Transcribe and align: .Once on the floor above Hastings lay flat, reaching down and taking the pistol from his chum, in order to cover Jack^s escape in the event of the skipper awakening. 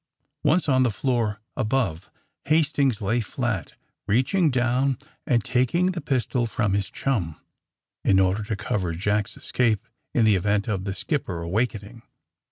.Once 0.43 0.67
on 0.67 0.81
the 0.81 0.89
floor 0.89 1.39
above 1.55 2.09
Hastings 2.45 3.03
lay 3.03 3.19
flat, 3.21 3.73
reaching 4.07 4.49
down 4.49 4.97
and 5.27 5.43
taking 5.43 5.91
the 5.91 6.01
pistol 6.01 6.47
from 6.47 6.73
his 6.73 6.89
chum, 6.89 7.39
in 8.03 8.19
order 8.19 8.41
to 8.45 8.55
cover 8.55 8.95
Jack^s 8.95 9.37
escape 9.37 9.87
in 10.15 10.25
the 10.25 10.35
event 10.35 10.67
of 10.67 10.85
the 10.85 10.95
skipper 10.95 11.43
awakening. 11.43 12.01